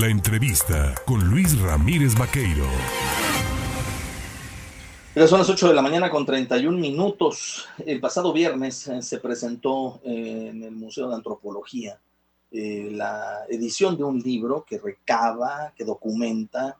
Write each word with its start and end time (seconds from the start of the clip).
La 0.00 0.08
entrevista 0.08 0.92
con 1.06 1.30
Luis 1.30 1.56
Ramírez 1.60 2.18
Vaqueiro. 2.18 2.66
Ya 5.14 5.28
son 5.28 5.38
las 5.38 5.48
8 5.48 5.68
de 5.68 5.74
la 5.74 5.82
mañana 5.82 6.10
con 6.10 6.26
31 6.26 6.76
minutos. 6.76 7.68
El 7.86 8.00
pasado 8.00 8.32
viernes 8.32 8.88
eh, 8.88 9.02
se 9.02 9.18
presentó 9.18 10.00
eh, 10.02 10.48
en 10.50 10.64
el 10.64 10.72
Museo 10.72 11.08
de 11.08 11.14
Antropología 11.14 12.00
eh, 12.50 12.88
la 12.90 13.44
edición 13.48 13.96
de 13.96 14.02
un 14.02 14.18
libro 14.18 14.64
que 14.68 14.78
recaba, 14.78 15.72
que 15.76 15.84
documenta, 15.84 16.76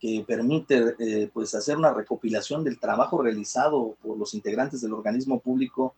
que 0.00 0.24
permite 0.26 1.28
pues 1.32 1.54
hacer 1.54 1.76
una 1.76 1.94
recopilación 1.94 2.64
del 2.64 2.80
trabajo 2.80 3.22
realizado 3.22 3.96
por 4.02 4.18
los 4.18 4.34
integrantes 4.34 4.80
del 4.80 4.92
organismo 4.92 5.38
público 5.38 5.94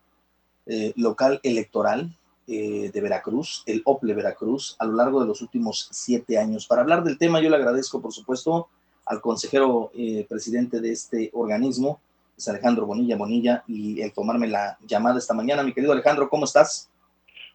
local 0.96 1.40
electoral 1.42 2.14
de 2.48 3.00
Veracruz, 3.02 3.62
el 3.66 3.82
OPLE 3.84 4.14
Veracruz, 4.14 4.74
a 4.78 4.86
lo 4.86 4.94
largo 4.94 5.20
de 5.20 5.26
los 5.26 5.42
últimos 5.42 5.88
siete 5.92 6.38
años. 6.38 6.66
Para 6.66 6.80
hablar 6.80 7.04
del 7.04 7.18
tema, 7.18 7.40
yo 7.40 7.50
le 7.50 7.56
agradezco, 7.56 8.00
por 8.00 8.12
supuesto, 8.12 8.68
al 9.04 9.20
consejero 9.20 9.92
presidente 10.28 10.80
de 10.80 10.92
este 10.92 11.30
organismo, 11.34 12.00
es 12.38 12.48
Alejandro 12.48 12.86
Bonilla 12.86 13.16
Bonilla, 13.16 13.64
y 13.66 14.00
el 14.00 14.12
tomarme 14.12 14.46
la 14.46 14.78
llamada 14.86 15.18
esta 15.18 15.34
mañana. 15.34 15.62
Mi 15.62 15.74
querido 15.74 15.92
Alejandro, 15.92 16.28
¿cómo 16.30 16.44
estás? 16.44 16.88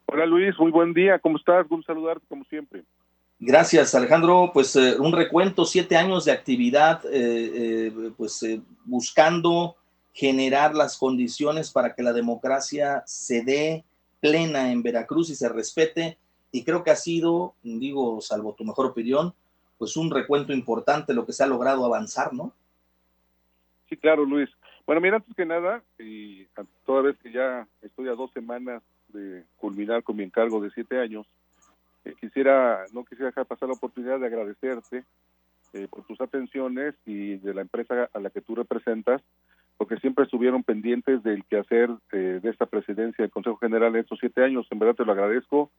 Hola 0.06 0.26
Luis, 0.26 0.54
muy 0.60 0.72
buen 0.72 0.94
día, 0.94 1.18
¿cómo 1.18 1.38
estás? 1.38 1.66
Un 1.70 1.84
saludarte 1.84 2.26
como 2.28 2.44
siempre. 2.46 2.84
Gracias, 3.40 3.96
Alejandro. 3.96 4.52
Pues 4.54 4.76
eh, 4.76 4.96
un 5.00 5.12
recuento, 5.12 5.66
siete 5.66 5.96
años 5.96 6.26
de 6.26 6.32
actividad, 6.32 7.04
eh, 7.06 7.12
eh, 7.88 8.12
pues 8.16 8.46
buscando 8.86 9.76
generar 10.14 10.76
las 10.76 10.98
condiciones 10.98 11.72
para 11.72 11.96
que 11.96 12.04
la 12.04 12.14
democracia 12.14 13.04
se 13.06 13.44
dé 13.44 13.84
plena 14.24 14.72
en 14.72 14.82
Veracruz 14.82 15.30
y 15.32 15.36
se 15.36 15.50
respete. 15.50 16.18
Y 16.54 16.64
creo 16.64 16.82
que 16.82 16.92
ha 16.92 16.96
sido, 16.96 17.56
digo, 17.62 18.22
salvo 18.22 18.54
tu 18.54 18.64
mejor 18.64 18.86
opinión, 18.86 19.34
pues 19.78 19.98
un 19.98 20.10
recuento 20.10 20.54
importante 20.54 21.14
lo 21.14 21.26
que 21.26 21.34
se 21.34 21.44
ha 21.44 21.48
logrado 21.48 21.84
avanzar, 21.86 22.32
¿no? 22.32 22.54
Sí, 23.90 23.98
claro, 23.98 24.24
Luis. 24.24 24.50
Bueno, 24.88 25.02
mira, 25.02 25.18
antes 25.18 25.36
que 25.36 25.46
nada, 25.46 25.84
y 26.00 26.46
toda 26.86 27.02
vez 27.02 27.18
que 27.18 27.34
ya 27.34 27.68
estoy 27.82 28.08
a 28.08 28.16
dos 28.16 28.32
semanas 28.32 28.82
de 29.10 29.44
culminar 29.58 30.04
con 30.04 30.16
mi 30.16 30.24
encargo 30.24 30.62
de 30.62 30.72
siete 30.72 31.00
años, 31.00 31.28
eh, 32.06 32.14
quisiera, 32.22 32.86
no 32.94 33.04
quisiera 33.04 33.28
dejar 33.28 33.46
pasar 33.46 33.68
la 33.68 33.76
oportunidad 33.76 34.22
de 34.22 34.28
agradecerte 34.28 35.04
eh, 35.74 35.88
por 35.90 36.06
tus 36.06 36.22
atenciones 36.22 36.96
y 37.06 37.36
de 37.38 37.54
la 37.54 37.62
empresa 37.62 38.10
a 38.14 38.20
la 38.20 38.30
que 38.30 38.42
tú 38.42 38.56
representas, 38.56 39.22
porque 39.78 39.98
siempre 39.98 40.26
estuvieron 40.26 40.64
pendientes 40.64 41.24
del 41.24 41.44
quehacer 41.46 41.90
eh, 42.12 42.40
de 42.42 42.50
esta 42.50 42.66
presidencia 42.66 43.24
del 43.24 43.32
Consejo 43.32 43.58
General 43.58 43.94
en 43.94 44.02
estos 44.02 44.20
siete 44.20 44.44
años. 44.44 44.68
En 44.70 44.80
verdad 44.80 44.96
te 44.96 45.06
lo 45.06 45.12
agradezco, 45.12 45.72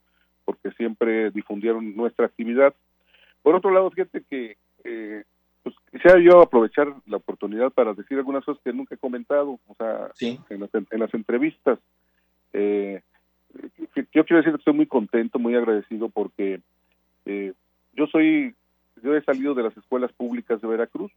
porque 0.44 0.70
siempre 0.72 1.30
difundieron 1.30 1.96
nuestra 1.96 2.26
actividad. 2.26 2.74
Por 3.42 3.54
otro 3.54 3.70
lado, 3.70 3.90
fíjate 3.90 4.22
que 4.28 4.56
eh, 4.84 5.24
pues 5.62 5.74
quisiera 5.90 6.20
yo 6.20 6.42
aprovechar 6.42 6.94
la 7.06 7.16
oportunidad 7.16 7.70
para 7.70 7.94
decir 7.94 8.18
algunas 8.18 8.44
cosas 8.44 8.62
que 8.62 8.72
nunca 8.72 8.94
he 8.94 8.98
comentado, 8.98 9.58
o 9.66 9.74
sea, 9.76 10.10
en, 10.20 10.60
las, 10.60 10.70
en, 10.74 11.00
las, 11.00 11.14
entrevistas. 11.14 11.78
Eh, 12.52 13.00
yo 14.12 14.24
quiero 14.24 14.36
decir 14.36 14.52
que 14.52 14.58
estoy 14.58 14.74
muy 14.74 14.86
contento, 14.86 15.38
muy 15.38 15.54
agradecido 15.54 16.10
porque 16.10 16.60
eh, 17.24 17.54
yo 17.94 18.06
soy, 18.08 18.54
yo 19.02 19.16
he 19.16 19.22
salido 19.22 19.54
de 19.54 19.62
las 19.62 19.76
escuelas 19.76 20.12
públicas 20.12 20.60
de 20.60 20.68
Veracruz, 20.68 21.12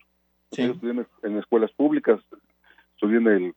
yo 0.52 0.72
estudié 0.72 1.06
en, 1.23 1.38
escuelas 1.38 1.72
públicas, 1.72 2.22
estudié 2.98 3.17
en 3.17 3.28
el, 3.28 3.53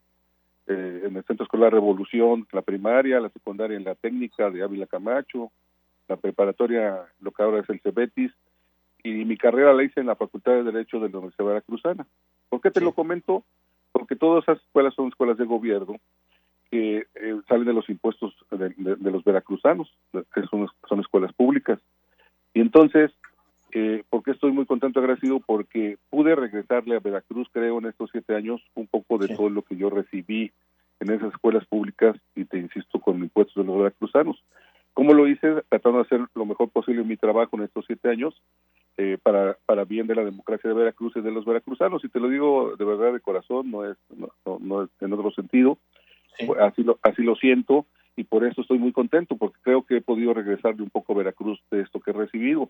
eh, 0.66 1.02
en 1.06 1.16
el 1.16 1.24
Centro 1.24 1.44
Escolar 1.44 1.72
Revolución, 1.72 2.46
la 2.52 2.60
primaria, 2.60 3.20
la 3.20 3.30
secundaria 3.30 3.76
en 3.76 3.84
la 3.84 3.94
técnica 3.94 4.50
de 4.50 4.62
Ávila 4.62 4.86
Camacho, 4.86 5.50
la 6.08 6.16
preparatoria, 6.16 7.06
lo 7.20 7.30
que 7.30 7.42
ahora 7.42 7.60
es 7.60 7.70
el 7.70 7.80
Cebetis, 7.80 8.32
y 9.02 9.24
mi 9.24 9.38
carrera 9.38 9.72
la 9.72 9.82
hice 9.82 10.00
en 10.00 10.06
la 10.06 10.16
Facultad 10.16 10.52
de 10.52 10.64
Derecho 10.64 11.00
de 11.00 11.08
la 11.08 11.18
Universidad 11.18 11.46
Veracruzana. 11.46 12.06
¿Por 12.50 12.60
qué 12.60 12.70
te 12.70 12.82
lo 12.82 12.92
comento? 12.92 13.44
Porque 13.92 14.14
todas 14.14 14.42
esas 14.44 14.58
escuelas 14.58 14.94
son 14.94 15.08
escuelas 15.08 15.38
de 15.38 15.46
gobierno 15.46 15.96
que 16.70 17.06
eh, 17.14 17.40
salen 17.48 17.64
de 17.64 17.72
los 17.72 17.88
impuestos 17.88 18.34
de, 18.50 18.74
los 18.76 19.24
veracruzanos, 19.24 19.92
que 20.12 20.42
son, 20.50 20.68
son 20.86 21.00
escuelas 21.00 21.32
públicas. 21.32 21.80
Y 22.52 22.60
entonces, 22.60 23.10
eh, 23.72 24.04
¿por 24.08 24.22
qué 24.22 24.32
estoy 24.32 24.52
muy 24.52 24.66
contento 24.66 25.00
y 25.00 25.02
agradecido? 25.02 25.40
Porque 25.40 25.98
pude 26.10 26.34
regresarle 26.34 26.96
a 26.96 27.00
Veracruz, 27.00 27.48
creo, 27.52 27.78
en 27.78 27.86
estos 27.86 28.10
siete 28.10 28.34
años, 28.34 28.60
un 28.74 28.86
poco 28.86 29.18
de 29.18 29.28
todo 29.28 29.48
lo 29.50 29.62
que 29.62 29.76
yo 29.76 29.90
recibí 29.90 30.52
en 31.00 31.10
esas 31.10 31.32
escuelas 31.32 31.64
públicas 31.66 32.16
y 32.34 32.44
te 32.44 32.58
insisto, 32.58 33.00
con 33.00 33.18
impuestos 33.18 33.54
de 33.56 33.64
los 33.64 33.78
veracruzanos. 33.78 34.42
¿Cómo 34.94 35.14
lo 35.14 35.26
hice? 35.26 35.62
Tratando 35.68 35.98
de 35.98 36.04
hacer 36.04 36.20
lo 36.34 36.44
mejor 36.44 36.68
posible 36.68 37.02
en 37.02 37.08
mi 37.08 37.16
trabajo 37.16 37.56
en 37.56 37.62
estos 37.62 37.86
siete 37.86 38.08
años 38.08 38.34
eh, 38.96 39.16
para, 39.22 39.56
para 39.64 39.84
bien 39.84 40.06
de 40.06 40.14
la 40.14 40.24
democracia 40.24 40.68
de 40.68 40.76
Veracruz 40.76 41.14
y 41.16 41.20
de 41.20 41.30
los 41.30 41.44
veracruzanos. 41.44 42.04
Y 42.04 42.08
te 42.08 42.20
lo 42.20 42.28
digo 42.28 42.76
de 42.76 42.84
verdad 42.84 43.12
de 43.12 43.20
corazón, 43.20 43.70
no 43.70 43.90
es, 43.90 43.96
no, 44.14 44.58
no, 44.60 44.82
es 44.82 44.90
en 45.00 45.12
otro 45.12 45.30
sentido. 45.30 45.78
Así, 46.60 46.82
lo, 46.82 46.98
así 47.02 47.22
lo 47.22 47.34
siento 47.36 47.86
y 48.16 48.24
por 48.24 48.44
eso 48.44 48.60
estoy 48.60 48.78
muy 48.78 48.92
contento, 48.92 49.36
porque 49.36 49.58
creo 49.62 49.82
que 49.82 49.98
he 49.98 50.00
podido 50.00 50.34
regresarle 50.34 50.82
un 50.82 50.90
poco 50.90 51.12
a 51.12 51.16
Veracruz 51.16 51.60
de 51.70 51.80
esto 51.80 52.00
que 52.00 52.10
he 52.10 52.14
recibido. 52.14 52.68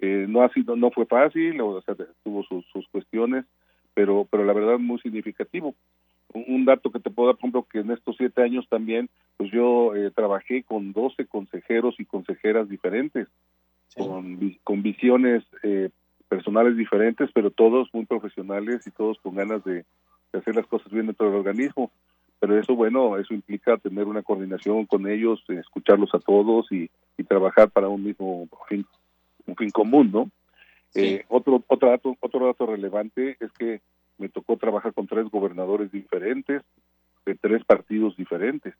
Eh, 0.00 0.26
no 0.28 0.42
ha 0.42 0.52
sido, 0.52 0.76
no 0.76 0.90
fue 0.90 1.06
fácil, 1.06 1.60
o 1.60 1.80
sea, 1.82 1.96
tuvo 2.22 2.42
sus, 2.44 2.64
sus 2.66 2.86
cuestiones, 2.88 3.44
pero, 3.94 4.26
pero 4.30 4.44
la 4.44 4.52
verdad 4.52 4.78
muy 4.78 4.98
significativo. 5.00 5.74
Un, 6.34 6.66
dato 6.66 6.90
que 6.90 7.00
te 7.00 7.10
puedo 7.10 7.28
dar, 7.28 7.36
por 7.36 7.48
ejemplo, 7.48 7.66
que 7.70 7.78
en 7.80 7.90
estos 7.90 8.16
siete 8.16 8.42
años 8.42 8.66
también, 8.68 9.08
pues 9.36 9.50
yo 9.50 9.94
eh, 9.94 10.10
trabajé 10.14 10.62
con 10.62 10.92
12 10.92 11.26
consejeros 11.26 11.96
y 11.98 12.04
consejeras 12.04 12.68
diferentes 12.68 13.28
con, 13.96 14.56
con 14.62 14.82
visiones 14.82 15.42
eh, 15.62 15.90
personales 16.28 16.76
diferentes, 16.76 17.30
pero 17.32 17.50
todos 17.50 17.88
muy 17.92 18.04
profesionales 18.04 18.86
y 18.86 18.90
todos 18.90 19.18
con 19.20 19.34
ganas 19.34 19.64
de, 19.64 19.84
hacer 20.32 20.54
las 20.54 20.66
cosas 20.66 20.92
bien 20.92 21.06
dentro 21.06 21.26
del 21.26 21.36
organismo. 21.36 21.90
Pero 22.40 22.56
eso, 22.56 22.76
bueno, 22.76 23.16
eso 23.16 23.34
implica 23.34 23.78
tener 23.78 24.06
una 24.06 24.22
coordinación 24.22 24.86
con 24.86 25.08
ellos, 25.08 25.42
escucharlos 25.48 26.14
a 26.14 26.20
todos 26.20 26.70
y, 26.70 26.90
trabajar 27.26 27.68
para 27.68 27.88
un 27.88 28.04
mismo 28.04 28.48
fin, 28.68 28.86
fin 29.58 29.70
común, 29.70 30.10
¿no? 30.12 30.30
Eh, 30.94 31.24
otro, 31.28 31.62
otro, 31.66 31.90
dato, 31.90 32.16
otro 32.20 32.46
dato 32.46 32.66
relevante 32.66 33.36
es 33.40 33.52
que 33.52 33.80
me 34.16 34.28
tocó 34.28 34.56
trabajar 34.56 34.94
con 34.94 35.06
tres 35.06 35.28
gobernadores 35.30 35.92
diferentes, 35.92 36.62
de 37.26 37.34
tres 37.34 37.64
partidos 37.64 38.16
diferentes. 38.16 38.74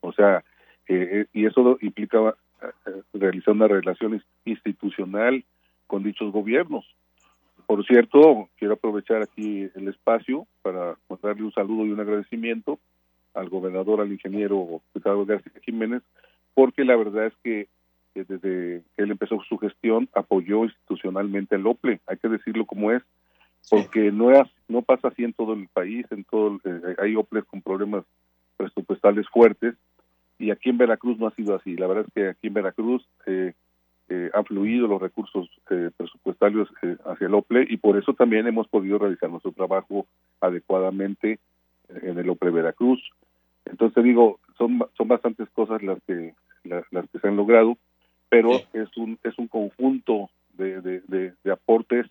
O 0.00 0.12
sea, 0.12 0.44
eh, 0.88 1.26
y 1.32 1.46
eso 1.46 1.78
implica 1.80 2.34
realizar 3.12 3.54
una 3.54 3.68
relación 3.68 4.22
institucional 4.44 5.44
con 5.86 6.02
dichos 6.02 6.32
gobiernos. 6.32 6.84
Por 7.66 7.84
cierto, 7.86 8.48
quiero 8.58 8.74
aprovechar 8.74 9.22
aquí 9.22 9.68
el 9.74 9.88
espacio 9.88 10.46
para 10.62 10.96
darle 11.22 11.44
un 11.44 11.52
saludo 11.52 11.86
y 11.86 11.92
un 11.92 12.00
agradecimiento 12.00 12.78
al 13.32 13.48
gobernador, 13.48 14.00
al 14.00 14.12
ingeniero 14.12 14.82
Ricardo 14.94 15.24
García 15.24 15.52
Jiménez, 15.62 16.02
porque 16.54 16.84
la 16.84 16.96
verdad 16.96 17.26
es 17.26 17.34
que 17.42 17.68
desde 18.22 18.82
que 18.96 19.02
él 19.02 19.10
empezó 19.10 19.40
su 19.48 19.58
gestión 19.58 20.08
apoyó 20.14 20.64
institucionalmente 20.64 21.56
al 21.56 21.66
OPLE, 21.66 22.00
hay 22.06 22.16
que 22.18 22.28
decirlo 22.28 22.64
como 22.64 22.92
es, 22.92 23.02
porque 23.68 24.12
no 24.12 24.30
es, 24.30 24.48
no 24.68 24.82
pasa 24.82 25.08
así 25.08 25.24
en 25.24 25.32
todo 25.32 25.54
el 25.54 25.68
país, 25.68 26.06
en 26.10 26.24
todo 26.24 26.60
eh, 26.64 26.96
hay 26.98 27.16
OPLES 27.16 27.44
con 27.44 27.62
problemas 27.62 28.04
presupuestales 28.56 29.26
fuertes 29.28 29.74
y 30.38 30.50
aquí 30.50 30.70
en 30.70 30.78
Veracruz 30.78 31.18
no 31.18 31.26
ha 31.26 31.34
sido 31.34 31.54
así. 31.54 31.76
La 31.76 31.86
verdad 31.86 32.04
es 32.06 32.12
que 32.12 32.28
aquí 32.28 32.48
en 32.48 32.54
Veracruz 32.54 33.06
eh, 33.26 33.54
eh, 34.10 34.30
han 34.34 34.44
fluido 34.44 34.86
los 34.86 35.00
recursos 35.00 35.48
eh, 35.70 35.90
presupuestarios 35.96 36.68
eh, 36.82 36.96
hacia 37.06 37.26
el 37.26 37.34
OPLE 37.34 37.66
y 37.70 37.78
por 37.78 37.96
eso 37.96 38.12
también 38.12 38.46
hemos 38.46 38.68
podido 38.68 38.98
realizar 38.98 39.30
nuestro 39.30 39.52
trabajo 39.52 40.06
adecuadamente 40.42 41.38
en 41.88 42.18
el 42.18 42.28
OPLE 42.28 42.50
Veracruz. 42.50 43.00
Entonces 43.64 44.04
digo, 44.04 44.40
son 44.58 44.84
son 44.96 45.08
bastantes 45.08 45.48
cosas 45.50 45.82
las 45.82 45.98
que 46.06 46.34
las, 46.64 46.84
que 47.10 47.18
se 47.18 47.28
han 47.28 47.36
logrado, 47.36 47.78
pero 48.28 48.60
es 48.72 48.96
un 48.96 49.18
es 49.22 49.38
un 49.38 49.48
conjunto 49.48 50.30
de, 50.54 50.80
de, 50.80 51.32
de, 51.42 51.52
aportes 51.52 52.06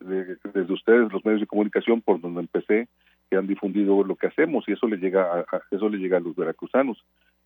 desde 0.00 0.72
ustedes, 0.72 1.12
los 1.12 1.24
medios 1.24 1.40
de 1.40 1.46
comunicación, 1.46 2.00
por 2.00 2.20
donde 2.20 2.40
empecé, 2.40 2.88
que 3.30 3.36
han 3.36 3.46
difundido 3.46 4.02
lo 4.02 4.16
que 4.16 4.26
hacemos 4.26 4.64
y 4.66 4.72
eso 4.72 4.86
le 4.86 4.96
llega 4.96 5.40
a 5.40 5.62
eso 5.70 5.88
le 5.88 5.98
llega 5.98 6.16
a 6.16 6.20
los 6.20 6.34
veracruzanos. 6.34 7.02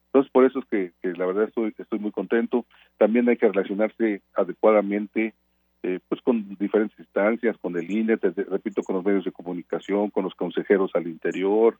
Entonces, 0.09 0.32
por 0.32 0.44
eso 0.44 0.61
es 0.61 0.65
que, 0.67 0.93
la 1.17 1.27
verdad 1.27 1.44
estoy, 1.44 1.75
estoy 1.77 1.99
muy 1.99 2.12
contento. 2.12 2.65
También 2.97 3.29
hay 3.29 3.37
que 3.37 3.49
relacionarse 3.49 4.23
adecuadamente 4.35 5.35
eh, 5.82 6.00
pues 6.09 6.21
con 6.23 6.56
diferentes 6.59 6.99
instancias, 6.99 7.56
con 7.59 7.77
el 7.77 7.91
INE, 7.91 8.17
repito, 8.17 8.82
con 8.82 8.97
los 8.97 9.05
medios 9.05 9.25
de 9.25 9.32
comunicación, 9.32 10.11
con 10.11 10.25
los 10.25 10.35
consejeros 10.35 10.91
al 10.94 11.06
interior, 11.06 11.79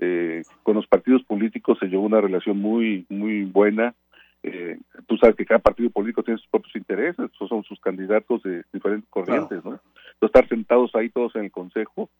eh, 0.00 0.42
con 0.62 0.74
los 0.74 0.86
partidos 0.86 1.22
políticos 1.22 1.78
se 1.78 1.86
llevó 1.86 2.04
una 2.04 2.20
relación 2.20 2.58
muy, 2.58 3.06
muy 3.08 3.44
buena. 3.44 3.94
Eh, 4.42 4.78
tú 5.06 5.16
sabes 5.18 5.36
que 5.36 5.44
cada 5.44 5.58
partido 5.58 5.90
político 5.90 6.22
tiene 6.22 6.38
sus 6.38 6.48
propios 6.48 6.74
intereses, 6.76 7.30
esos 7.32 7.48
son 7.48 7.62
sus 7.64 7.78
candidatos 7.80 8.42
de 8.42 8.64
diferentes 8.72 9.08
corrientes, 9.10 9.64
¿no? 9.64 9.80
Estar 10.20 10.48
sentados 10.48 10.94
ahí 10.94 11.08
todos 11.10 11.34
en 11.36 11.44
el 11.44 11.50
consejo, 11.50 12.10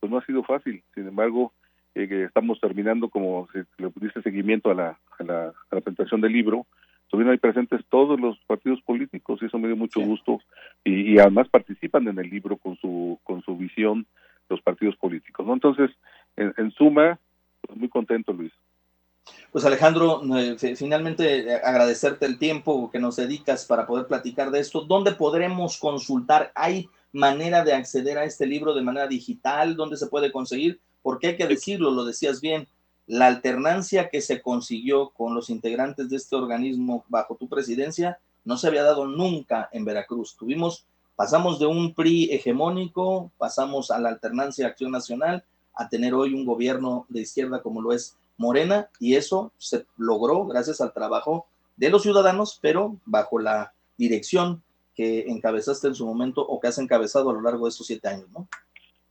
pues 0.00 0.10
no 0.10 0.18
ha 0.18 0.24
sido 0.24 0.42
fácil. 0.42 0.82
Sin 0.94 1.06
embargo, 1.08 1.52
eh, 1.94 2.06
que 2.06 2.24
estamos 2.24 2.60
terminando 2.60 3.08
como 3.08 3.48
se 3.52 3.64
le 3.78 3.90
dice 3.96 4.22
seguimiento 4.22 4.70
a 4.70 4.74
la, 4.74 4.98
a 5.18 5.22
la, 5.24 5.52
presentación 5.68 6.20
del 6.20 6.32
libro, 6.32 6.66
estuvieron 7.02 7.32
ahí 7.32 7.38
presentes 7.38 7.84
todos 7.88 8.20
los 8.20 8.38
partidos 8.46 8.80
políticos 8.82 9.40
y 9.42 9.46
eso 9.46 9.58
me 9.58 9.68
dio 9.68 9.76
mucho 9.76 10.00
gusto. 10.00 10.40
Y, 10.84 11.18
además 11.18 11.48
participan 11.48 12.06
en 12.06 12.18
el 12.18 12.30
libro 12.30 12.56
con 12.56 12.76
su 12.76 13.18
con 13.24 13.42
su 13.42 13.56
visión 13.56 14.06
los 14.48 14.62
partidos 14.62 14.96
políticos 14.96 15.46
no 15.46 15.52
entonces 15.52 15.90
en, 16.36 16.70
suma 16.70 17.18
pues 17.60 17.78
muy 17.78 17.88
contento 17.88 18.32
Luis 18.32 18.52
pues 19.52 19.64
Alejandro 19.64 20.22
eh, 20.36 20.56
finalmente 20.76 21.38
eh, 21.40 21.60
agradecerte 21.64 22.26
el 22.26 22.38
tiempo 22.38 22.90
que 22.90 22.98
nos 22.98 23.16
dedicas 23.16 23.64
para 23.64 23.86
poder 23.86 24.06
platicar 24.06 24.50
de 24.50 24.60
esto. 24.60 24.82
Dónde 24.82 25.12
podremos 25.12 25.78
consultar 25.78 26.52
hay 26.54 26.88
manera 27.12 27.64
de 27.64 27.72
acceder 27.72 28.18
a 28.18 28.24
este 28.24 28.46
libro 28.46 28.74
de 28.74 28.82
manera 28.82 29.06
digital 29.06 29.76
dónde 29.76 29.96
se 29.96 30.08
puede 30.08 30.30
conseguir 30.30 30.78
porque 31.00 31.28
hay 31.28 31.36
que 31.38 31.46
decirlo 31.46 31.90
lo 31.90 32.04
decías 32.04 32.42
bien 32.42 32.68
la 33.06 33.26
alternancia 33.26 34.10
que 34.10 34.20
se 34.20 34.42
consiguió 34.42 35.08
con 35.08 35.34
los 35.34 35.48
integrantes 35.48 36.10
de 36.10 36.16
este 36.16 36.36
organismo 36.36 37.06
bajo 37.08 37.36
tu 37.36 37.48
presidencia 37.48 38.18
no 38.44 38.56
se 38.56 38.66
había 38.66 38.82
dado 38.82 39.06
nunca 39.06 39.68
en 39.72 39.84
Veracruz. 39.84 40.36
Tuvimos, 40.36 40.86
pasamos 41.16 41.58
de 41.58 41.66
un 41.66 41.94
PRI 41.94 42.32
hegemónico, 42.32 43.30
pasamos 43.36 43.90
a 43.90 43.98
la 43.98 44.08
alternancia 44.08 44.64
de 44.64 44.70
Acción 44.70 44.90
Nacional, 44.90 45.44
a 45.74 45.88
tener 45.88 46.14
hoy 46.14 46.34
un 46.34 46.44
gobierno 46.44 47.06
de 47.08 47.20
izquierda 47.20 47.62
como 47.62 47.82
lo 47.82 47.92
es 47.92 48.16
Morena, 48.38 48.88
y 48.98 49.16
eso 49.16 49.52
se 49.58 49.84
logró 49.98 50.46
gracias 50.46 50.80
al 50.80 50.92
trabajo 50.92 51.46
de 51.76 51.90
los 51.90 52.02
ciudadanos, 52.02 52.58
pero 52.62 52.96
bajo 53.04 53.38
la 53.38 53.72
dirección 53.96 54.62
que 54.94 55.28
encabezaste 55.28 55.88
en 55.88 55.94
su 55.94 56.06
momento 56.06 56.40
o 56.40 56.58
que 56.58 56.68
has 56.68 56.78
encabezado 56.78 57.30
a 57.30 57.34
lo 57.34 57.40
largo 57.40 57.66
de 57.66 57.70
estos 57.70 57.86
siete 57.86 58.08
años, 58.08 58.28
¿no? 58.30 58.48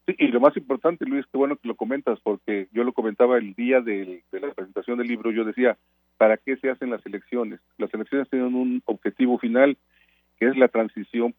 y 0.08 0.28
lo 0.28 0.40
más 0.40 0.56
importante, 0.56 1.06
Luis, 1.06 1.26
qué 1.32 1.38
bueno 1.38 1.58
que 1.58 1.68
lo 1.68 1.76
comentas, 1.76 2.20
porque 2.22 2.70
yo 2.72 2.84
lo 2.84 2.94
comentaba 2.94 3.38
el 3.38 3.54
día 3.56 3.82
de, 3.82 4.24
la 4.32 4.54
presentación 4.54 4.98
del 4.98 5.08
libro, 5.08 5.32
yo 5.32 5.44
decía, 5.44 5.78
¿para 6.18 6.38
qué 6.38 6.56
se 6.58 6.70
hacen 6.70 6.90
las 6.90 7.06
elecciones? 7.06 7.60
Las 7.78 7.94
elecciones 7.94 8.30
tienen 8.30 8.56
un 8.56 8.82
objetivo 8.86 9.38
final, 9.38 9.78
que 10.40 10.48
es 10.48 10.58
la 10.58 10.70
transición 10.70 11.36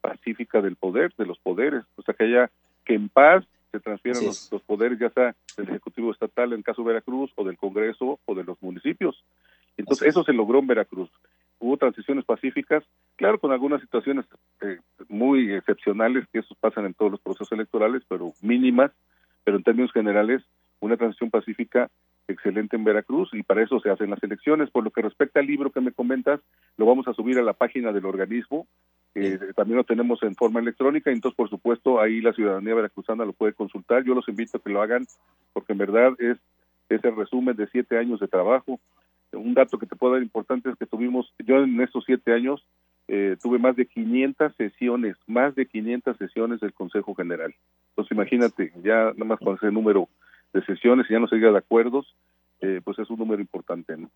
pacífica 0.00 0.62
del 0.62 0.76
poder, 0.76 1.12
de 1.18 1.26
los 1.26 1.38
poderes, 1.38 1.84
o 1.96 2.02
sea, 2.02 2.14
que 2.14 2.24
haya, 2.24 2.50
que 2.86 2.94
en 2.94 3.10
paz 3.10 3.44
se 3.70 3.80
transfieran 3.80 4.24
los, 4.24 4.62
poderes, 4.66 4.98
ya 4.98 5.10
sea 5.10 5.34
del 5.56 5.68
Ejecutivo 5.68 6.12
Estatal 6.12 6.52
en 6.52 6.62
caso 6.62 6.82
de 6.82 6.88
Veracruz, 6.88 7.32
o 7.36 7.44
del 7.44 7.56
Congreso, 7.56 8.18
o 8.24 8.34
de 8.34 8.44
los 8.44 8.60
municipios. 8.62 9.24
Entonces, 9.76 10.08
eso 10.08 10.24
se 10.24 10.32
logró 10.32 10.58
en 10.58 10.66
Veracruz. 10.66 11.10
Hubo 11.60 11.76
transiciones 11.76 12.24
pacíficas, 12.24 12.84
claro, 13.16 13.38
con 13.38 13.52
algunas 13.52 13.80
situaciones 13.80 14.24
eh, 14.60 14.78
muy 15.08 15.52
excepcionales, 15.52 16.26
que 16.32 16.40
eso 16.40 16.54
pasan 16.60 16.86
en 16.86 16.94
todos 16.94 17.12
los 17.12 17.20
procesos 17.20 17.52
electorales, 17.52 18.02
pero 18.08 18.32
mínimas, 18.42 18.92
pero 19.44 19.56
en 19.56 19.64
términos 19.64 19.92
generales, 19.92 20.42
una 20.80 20.96
transición 20.96 21.30
pacífica 21.30 21.90
excelente 22.28 22.76
en 22.76 22.84
Veracruz 22.84 23.30
y 23.32 23.42
para 23.42 23.62
eso 23.62 23.80
se 23.80 23.90
hacen 23.90 24.10
las 24.10 24.22
elecciones. 24.22 24.70
Por 24.70 24.84
lo 24.84 24.90
que 24.90 25.02
respecta 25.02 25.40
al 25.40 25.46
libro 25.46 25.72
que 25.72 25.80
me 25.80 25.92
comentas, 25.92 26.40
lo 26.76 26.86
vamos 26.86 27.08
a 27.08 27.14
subir 27.14 27.38
a 27.38 27.42
la 27.42 27.54
página 27.54 27.92
del 27.92 28.06
organismo, 28.06 28.66
eh, 29.14 29.38
también 29.56 29.78
lo 29.78 29.84
tenemos 29.84 30.22
en 30.22 30.34
forma 30.34 30.60
electrónica, 30.60 31.10
y 31.10 31.14
entonces 31.14 31.36
por 31.36 31.50
supuesto 31.50 32.00
ahí 32.00 32.20
la 32.20 32.32
ciudadanía 32.32 32.74
veracruzana 32.74 33.24
lo 33.24 33.32
puede 33.32 33.52
consultar. 33.52 34.04
Yo 34.04 34.14
los 34.14 34.28
invito 34.28 34.58
a 34.58 34.60
que 34.60 34.70
lo 34.70 34.82
hagan 34.82 35.06
porque 35.52 35.72
en 35.72 35.78
verdad 35.78 36.12
es, 36.18 36.38
es 36.88 37.04
el 37.04 37.16
resumen 37.16 37.56
de 37.56 37.66
siete 37.68 37.98
años 37.98 38.20
de 38.20 38.28
trabajo. 38.28 38.80
Un 39.32 39.54
dato 39.54 39.78
que 39.78 39.86
te 39.86 39.96
puedo 39.96 40.14
dar 40.14 40.22
importante 40.22 40.70
es 40.70 40.76
que 40.76 40.86
tuvimos, 40.86 41.32
yo 41.38 41.62
en 41.62 41.80
estos 41.80 42.04
siete 42.06 42.32
años 42.32 42.64
eh, 43.08 43.36
tuve 43.42 43.58
más 43.58 43.74
de 43.74 43.86
500 43.86 44.54
sesiones, 44.56 45.16
más 45.26 45.54
de 45.54 45.66
500 45.66 46.16
sesiones 46.16 46.60
del 46.60 46.74
Consejo 46.74 47.14
General. 47.14 47.54
Entonces 47.90 48.12
imagínate, 48.12 48.72
ya 48.82 49.12
nada 49.12 49.24
más 49.24 49.38
con 49.38 49.56
ese 49.56 49.72
número 49.72 50.08
de 50.52 50.62
sesiones 50.64 51.06
y 51.08 51.14
ya 51.14 51.18
no 51.18 51.26
se 51.26 51.36
llega 51.36 51.52
de 51.52 51.58
acuerdos, 51.58 52.14
eh, 52.60 52.80
pues 52.84 52.98
es 52.98 53.08
un 53.10 53.18
número 53.18 53.40
importante. 53.40 53.96
¿no? 53.96 54.10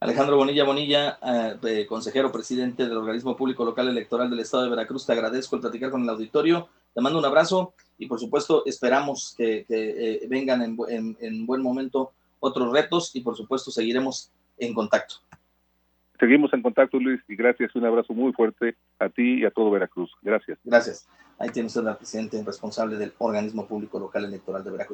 Alejandro 0.00 0.36
Bonilla 0.36 0.64
Bonilla, 0.64 1.18
eh, 1.62 1.86
consejero 1.88 2.30
presidente 2.30 2.86
del 2.86 2.96
Organismo 2.96 3.36
Público 3.36 3.64
Local 3.64 3.88
Electoral 3.88 4.30
del 4.30 4.40
Estado 4.40 4.64
de 4.64 4.70
Veracruz, 4.70 5.04
te 5.04 5.12
agradezco 5.12 5.56
el 5.56 5.62
platicar 5.62 5.90
con 5.90 6.02
el 6.02 6.08
auditorio, 6.08 6.68
te 6.94 7.00
mando 7.00 7.18
un 7.18 7.24
abrazo 7.24 7.74
y 7.98 8.06
por 8.06 8.20
supuesto 8.20 8.62
esperamos 8.64 9.34
que, 9.36 10.26
vengan 10.28 10.62
en, 10.62 11.16
en 11.20 11.46
buen 11.46 11.62
momento 11.62 12.12
otros 12.40 12.72
retos 12.72 13.14
y 13.14 13.22
por 13.22 13.36
supuesto 13.36 13.70
seguiremos 13.70 14.30
en 14.58 14.72
contacto. 14.72 15.16
Seguimos 16.20 16.52
en 16.52 16.62
contacto, 16.62 16.98
Luis, 16.98 17.20
y 17.28 17.36
gracias. 17.36 17.74
Un 17.76 17.84
abrazo 17.84 18.12
muy 18.12 18.32
fuerte 18.32 18.76
a 18.98 19.08
ti 19.08 19.40
y 19.40 19.44
a 19.44 19.50
todo 19.50 19.70
Veracruz. 19.70 20.10
Gracias. 20.22 20.58
Gracias. 20.64 21.06
Ahí 21.38 21.50
tiene 21.50 21.68
usted 21.68 21.86
al 21.86 21.96
presidente 21.96 22.42
responsable 22.42 22.96
del 22.96 23.12
organismo 23.18 23.66
público 23.66 24.00
local 24.00 24.24
electoral 24.24 24.64
de 24.64 24.70
Veracruz. 24.72 24.86